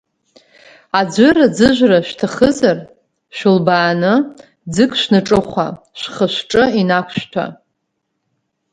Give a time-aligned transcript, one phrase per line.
[0.99, 2.77] Аӡәыр аӡыжәра шәҭахызар
[3.37, 4.13] шәылбааны,
[4.73, 5.67] ӡык шәнаҿыхәа,
[5.99, 7.45] шәхы-шәҿы инақәшәҭәа.